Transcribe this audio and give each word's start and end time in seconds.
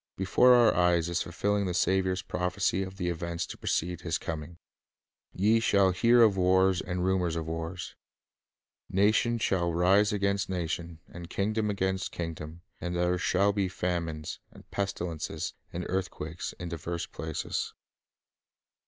Before 0.17 0.55
our 0.55 0.73
eyes 0.75 1.09
is 1.09 1.21
fulfilling 1.21 1.67
the 1.67 1.75
Saviour's 1.75 2.23
prophecy 2.23 2.81
of 2.81 2.97
the 2.97 3.09
events 3.09 3.45
to 3.45 3.55
precede 3.55 4.01
His 4.01 4.17
coming: 4.17 4.57
"Ye 5.31 5.59
shall 5.59 5.91
hear 5.91 6.23
of 6.23 6.35
wars 6.35 6.81
and 6.81 7.05
rumors 7.05 7.35
of 7.35 7.45
wars.... 7.45 7.93
Nation 8.89 9.37
shall 9.37 9.71
rise 9.71 10.11
against 10.11 10.49
nation, 10.49 11.01
and 11.07 11.29
kingdom 11.29 11.69
against 11.69 12.11
kingdom; 12.11 12.61
and 12.79 12.95
there 12.95 13.19
shall 13.19 13.53
be 13.53 13.67
famines, 13.67 14.39
and 14.51 14.67
pestilences, 14.71 15.53
and 15.71 15.85
earth 15.87 16.09
quakes, 16.09 16.53
in 16.53 16.69
divers 16.69 17.05
places." 17.05 17.75